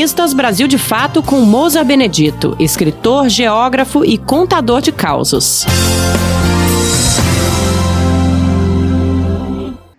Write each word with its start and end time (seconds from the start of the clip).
Colunistas 0.00 0.32
Brasil 0.32 0.66
de 0.66 0.78
Fato 0.78 1.22
com 1.22 1.42
Moza 1.42 1.84
Benedito, 1.84 2.56
escritor, 2.58 3.28
geógrafo 3.28 4.02
e 4.02 4.16
contador 4.16 4.80
de 4.80 4.90
causos. 4.90 5.66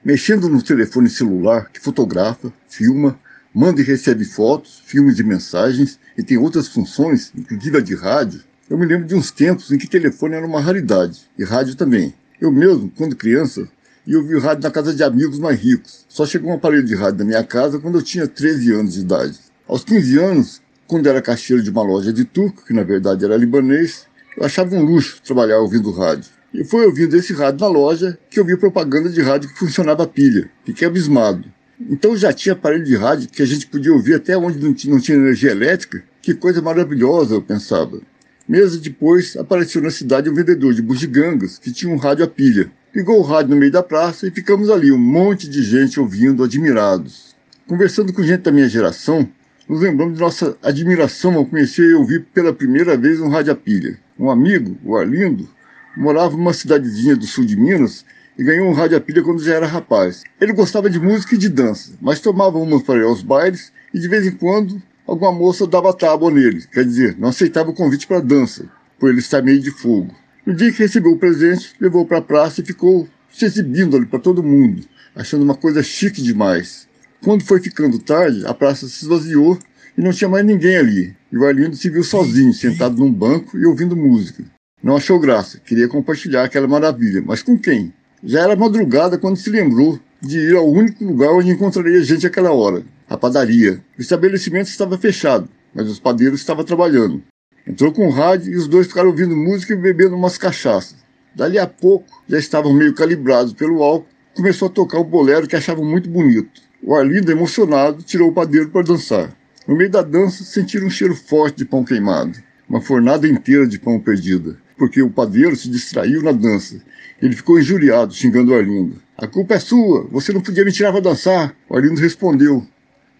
Mexendo 0.03 0.49
no 0.49 0.59
telefone 0.63 1.07
celular 1.07 1.69
que 1.71 1.79
fotografa, 1.79 2.51
filma, 2.67 3.19
manda 3.53 3.79
e 3.79 3.83
recebe 3.83 4.25
fotos, 4.25 4.81
filmes 4.83 5.19
e 5.19 5.23
mensagens 5.23 5.99
e 6.17 6.23
tem 6.23 6.35
outras 6.35 6.67
funções, 6.67 7.31
inclusive 7.37 7.77
a 7.77 7.81
de 7.81 7.93
rádio, 7.93 8.41
eu 8.67 8.79
me 8.79 8.87
lembro 8.87 9.05
de 9.05 9.13
uns 9.13 9.29
tempos 9.29 9.71
em 9.71 9.77
que 9.77 9.85
telefone 9.85 10.33
era 10.33 10.47
uma 10.47 10.59
raridade, 10.59 11.29
e 11.37 11.43
rádio 11.43 11.75
também. 11.75 12.11
Eu 12.41 12.51
mesmo, 12.51 12.91
quando 12.97 13.15
criança, 13.15 13.67
ia 14.07 14.17
ouvir 14.17 14.41
rádio 14.41 14.63
na 14.63 14.71
casa 14.71 14.95
de 14.95 15.03
amigos 15.03 15.37
mais 15.37 15.59
ricos. 15.59 16.07
Só 16.09 16.25
chegou 16.25 16.49
um 16.49 16.55
aparelho 16.55 16.83
de 16.83 16.95
rádio 16.95 17.19
na 17.19 17.25
minha 17.25 17.43
casa 17.43 17.77
quando 17.77 17.99
eu 17.99 18.01
tinha 18.01 18.27
13 18.27 18.73
anos 18.73 18.93
de 18.95 19.01
idade. 19.01 19.50
Aos 19.71 19.85
15 19.85 20.19
anos, 20.19 20.61
quando 20.85 21.07
era 21.07 21.21
caixeiro 21.21 21.63
de 21.63 21.69
uma 21.69 21.81
loja 21.81 22.11
de 22.11 22.25
turco, 22.25 22.65
que 22.65 22.73
na 22.73 22.83
verdade 22.83 23.23
era 23.23 23.37
libanês, 23.37 24.05
eu 24.35 24.43
achava 24.43 24.75
um 24.75 24.83
luxo 24.83 25.21
trabalhar 25.23 25.59
ouvindo 25.59 25.91
rádio. 25.91 26.29
E 26.53 26.65
foi 26.65 26.85
ouvindo 26.85 27.15
esse 27.15 27.31
rádio 27.31 27.61
na 27.61 27.67
loja 27.67 28.19
que 28.29 28.37
eu 28.37 28.43
vi 28.43 28.57
propaganda 28.57 29.07
de 29.07 29.21
rádio 29.21 29.47
que 29.47 29.57
funcionava 29.57 30.03
a 30.03 30.07
pilha. 30.07 30.51
Fiquei 30.65 30.85
abismado. 30.85 31.45
Então 31.89 32.17
já 32.17 32.33
tinha 32.33 32.51
aparelho 32.51 32.83
de 32.83 32.97
rádio 32.97 33.29
que 33.29 33.41
a 33.41 33.45
gente 33.45 33.65
podia 33.65 33.93
ouvir 33.93 34.15
até 34.15 34.35
onde 34.37 34.59
não 34.59 34.73
tinha, 34.73 34.93
não 34.93 34.99
tinha 34.99 35.17
energia 35.17 35.51
elétrica. 35.51 36.03
Que 36.21 36.33
coisa 36.33 36.61
maravilhosa, 36.61 37.35
eu 37.35 37.41
pensava. 37.41 38.01
Meses 38.45 38.77
depois, 38.77 39.37
apareceu 39.37 39.81
na 39.81 39.89
cidade 39.89 40.29
um 40.29 40.33
vendedor 40.33 40.73
de 40.73 40.81
bugigangas 40.81 41.57
que 41.57 41.71
tinha 41.71 41.93
um 41.93 41.97
rádio 41.97 42.25
a 42.25 42.27
pilha. 42.27 42.69
Ligou 42.93 43.19
o 43.19 43.23
rádio 43.23 43.51
no 43.51 43.55
meio 43.55 43.71
da 43.71 43.81
praça 43.81 44.27
e 44.27 44.31
ficamos 44.31 44.69
ali, 44.69 44.91
um 44.91 44.97
monte 44.97 45.47
de 45.47 45.63
gente 45.63 45.97
ouvindo, 45.97 46.43
admirados. 46.43 47.33
Conversando 47.65 48.11
com 48.11 48.21
gente 48.21 48.41
da 48.41 48.51
minha 48.51 48.67
geração, 48.67 49.29
nos 49.71 49.79
lembramos 49.79 50.15
de 50.15 50.19
nossa 50.19 50.57
admiração 50.61 51.33
ao 51.35 51.45
conhecer 51.45 51.91
e 51.91 51.93
ouvir 51.93 52.25
pela 52.33 52.51
primeira 52.51 52.97
vez 52.97 53.21
um 53.21 53.29
rádio 53.29 53.53
a 53.53 53.55
pilha. 53.55 53.97
Um 54.19 54.29
amigo, 54.29 54.77
o 54.83 54.97
Arlindo, 54.97 55.47
morava 55.95 56.35
numa 56.35 56.51
cidadezinha 56.51 57.15
do 57.15 57.25
sul 57.25 57.45
de 57.45 57.55
Minas 57.55 58.05
e 58.37 58.43
ganhou 58.43 58.67
um 58.67 58.73
rádio 58.73 58.97
a 58.97 58.99
pilha 58.99 59.23
quando 59.23 59.41
já 59.41 59.55
era 59.55 59.65
rapaz. 59.65 60.23
Ele 60.41 60.51
gostava 60.51 60.89
de 60.89 60.99
música 60.99 61.35
e 61.35 61.37
de 61.37 61.47
dança, 61.47 61.93
mas 62.01 62.19
tomava 62.19 62.57
umas 62.57 62.83
para 62.83 62.99
ir 62.99 63.05
aos 63.05 63.23
bailes 63.23 63.71
e 63.93 63.99
de 63.99 64.09
vez 64.09 64.27
em 64.27 64.31
quando 64.31 64.83
alguma 65.07 65.31
moça 65.31 65.65
dava 65.65 65.93
tábua 65.93 66.29
nele, 66.29 66.65
quer 66.69 66.83
dizer, 66.83 67.15
não 67.17 67.29
aceitava 67.29 67.69
o 67.69 67.73
convite 67.73 68.05
para 68.05 68.19
dança, 68.19 68.65
por 68.99 69.09
ele 69.09 69.19
estar 69.19 69.41
meio 69.41 69.61
de 69.61 69.71
fogo. 69.71 70.13
No 70.45 70.53
dia 70.53 70.69
que 70.73 70.79
recebeu 70.79 71.13
o 71.13 71.17
presente, 71.17 71.75
levou 71.79 72.05
para 72.05 72.17
a 72.17 72.21
praça 72.21 72.59
e 72.59 72.65
ficou 72.65 73.07
se 73.31 73.45
exibindo 73.45 73.95
ali 73.95 74.05
para 74.05 74.19
todo 74.19 74.43
mundo, 74.43 74.83
achando 75.15 75.43
uma 75.43 75.55
coisa 75.55 75.81
chique 75.81 76.21
demais. 76.21 76.90
Quando 77.23 77.43
foi 77.43 77.61
ficando 77.61 77.99
tarde, 77.99 78.43
a 78.47 78.53
praça 78.53 78.87
se 78.87 79.03
esvaziou 79.03 79.55
e 79.95 80.01
não 80.01 80.11
tinha 80.11 80.27
mais 80.27 80.43
ninguém 80.43 80.75
ali. 80.75 81.15
E 81.31 81.37
o 81.37 81.45
Arlindo 81.45 81.75
se 81.75 81.87
viu 81.87 82.03
sozinho, 82.03 82.51
sentado 82.51 82.97
num 82.97 83.13
banco 83.13 83.55
e 83.55 83.63
ouvindo 83.63 83.95
música. 83.95 84.43
Não 84.83 84.95
achou 84.95 85.19
graça, 85.19 85.59
queria 85.59 85.87
compartilhar 85.87 86.43
aquela 86.43 86.67
maravilha, 86.67 87.21
mas 87.23 87.43
com 87.43 87.55
quem? 87.55 87.93
Já 88.23 88.41
era 88.41 88.55
madrugada 88.55 89.19
quando 89.19 89.37
se 89.37 89.51
lembrou 89.51 89.99
de 90.19 90.39
ir 90.39 90.55
ao 90.55 90.67
único 90.67 91.05
lugar 91.05 91.31
onde 91.31 91.51
encontraria 91.51 92.03
gente 92.03 92.25
àquela 92.25 92.51
hora, 92.51 92.83
a 93.07 93.15
padaria. 93.15 93.79
O 93.95 94.01
estabelecimento 94.01 94.67
estava 94.67 94.97
fechado, 94.97 95.47
mas 95.75 95.87
os 95.87 95.99
padeiros 95.99 96.39
estavam 96.39 96.63
trabalhando. 96.63 97.21
Entrou 97.67 97.91
com 97.91 98.07
o 98.07 98.11
rádio 98.11 98.51
e 98.51 98.57
os 98.57 98.67
dois 98.67 98.87
ficaram 98.87 99.09
ouvindo 99.09 99.35
música 99.35 99.73
e 99.73 99.77
bebendo 99.77 100.15
umas 100.15 100.39
cachaças. 100.39 100.97
Dali 101.35 101.59
a 101.59 101.67
pouco, 101.67 102.23
já 102.27 102.39
estavam 102.39 102.73
meio 102.73 102.95
calibrados 102.95 103.53
pelo 103.53 103.83
álcool, 103.83 104.09
começou 104.33 104.67
a 104.67 104.71
tocar 104.71 104.97
o 104.97 105.03
bolero 105.03 105.47
que 105.47 105.55
achavam 105.55 105.85
muito 105.85 106.09
bonito. 106.09 106.70
O 106.83 106.95
Arlindo, 106.95 107.31
emocionado, 107.31 108.01
tirou 108.01 108.29
o 108.29 108.33
padeiro 108.33 108.69
para 108.69 108.81
dançar. 108.81 109.31
No 109.67 109.75
meio 109.75 109.91
da 109.91 110.01
dança, 110.01 110.43
sentiram 110.43 110.87
um 110.87 110.89
cheiro 110.89 111.15
forte 111.15 111.57
de 111.57 111.65
pão 111.65 111.83
queimado, 111.83 112.39
uma 112.67 112.81
fornada 112.81 113.27
inteira 113.27 113.67
de 113.67 113.77
pão 113.77 113.99
perdida, 113.99 114.57
porque 114.77 114.99
o 115.01 115.09
padeiro 115.09 115.55
se 115.55 115.69
distraiu 115.69 116.23
na 116.23 116.31
dança. 116.31 116.81
Ele 117.21 117.35
ficou 117.35 117.59
injuriado, 117.59 118.15
xingando 118.15 118.51
o 118.51 118.55
Arlindo. 118.55 118.95
A 119.15 119.27
culpa 119.27 119.53
é 119.53 119.59
sua, 119.59 120.07
você 120.11 120.33
não 120.33 120.41
podia 120.41 120.65
me 120.65 120.71
tirar 120.71 120.91
para 120.91 121.01
dançar. 121.01 121.55
O 121.69 121.77
Arlindo 121.77 122.01
respondeu: 122.01 122.65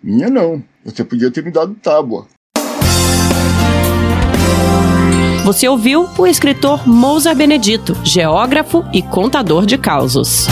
Minha 0.01 0.27
não, 0.27 0.63
você 0.83 1.03
podia 1.03 1.29
ter 1.29 1.43
me 1.43 1.51
dado 1.51 1.75
tábua. 1.75 2.25
Você 5.45 5.67
ouviu 5.67 6.07
o 6.17 6.25
escritor 6.25 6.87
Mousa 6.87 7.35
Benedito, 7.35 7.95
geógrafo 8.03 8.83
e 8.91 9.03
contador 9.03 9.67
de 9.67 9.77
causos. 9.77 10.47